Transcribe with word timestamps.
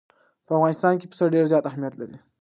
په 0.45 0.51
افغانستان 0.57 0.93
کې 0.99 1.05
پسه 1.11 1.25
ډېر 1.33 1.45
زیات 1.51 1.63
اهمیت 1.67 1.93
لري. 1.97 2.17